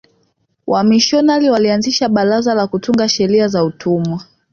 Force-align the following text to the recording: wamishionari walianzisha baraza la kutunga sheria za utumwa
wamishionari 0.67 1.49
walianzisha 1.49 2.09
baraza 2.09 2.53
la 2.55 2.67
kutunga 2.67 3.09
sheria 3.09 3.47
za 3.47 3.63
utumwa 3.63 4.23